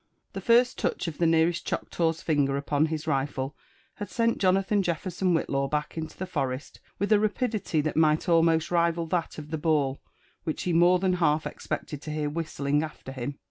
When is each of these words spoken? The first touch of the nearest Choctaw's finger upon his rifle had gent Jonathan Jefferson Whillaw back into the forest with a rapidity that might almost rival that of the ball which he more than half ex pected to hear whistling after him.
The 0.33 0.41
first 0.41 0.79
touch 0.79 1.07
of 1.07 1.19
the 1.19 1.27
nearest 1.27 1.63
Choctaw's 1.67 2.23
finger 2.23 2.57
upon 2.57 2.87
his 2.87 3.05
rifle 3.05 3.55
had 3.97 4.09
gent 4.09 4.39
Jonathan 4.39 4.81
Jefferson 4.81 5.35
Whillaw 5.35 5.69
back 5.69 5.95
into 5.95 6.17
the 6.17 6.25
forest 6.25 6.79
with 6.97 7.11
a 7.11 7.19
rapidity 7.19 7.81
that 7.81 7.95
might 7.95 8.27
almost 8.27 8.71
rival 8.71 9.05
that 9.05 9.37
of 9.37 9.51
the 9.51 9.59
ball 9.59 10.01
which 10.43 10.63
he 10.63 10.73
more 10.73 10.97
than 10.97 11.13
half 11.13 11.45
ex 11.45 11.67
pected 11.67 12.01
to 12.01 12.11
hear 12.11 12.31
whistling 12.31 12.81
after 12.81 13.11
him. 13.11 13.37